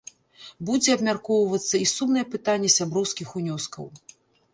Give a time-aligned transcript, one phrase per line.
[0.69, 3.85] Будзе абмяркоўвацца і сумнае пытанне сяброўскіх унёскаў.